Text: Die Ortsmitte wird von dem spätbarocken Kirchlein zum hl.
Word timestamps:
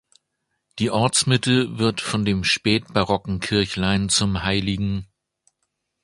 Die 0.79 0.89
Ortsmitte 0.89 1.77
wird 1.77 2.01
von 2.01 2.25
dem 2.25 2.43
spätbarocken 2.43 3.39
Kirchlein 3.39 4.09
zum 4.09 4.41
hl. 4.43 5.05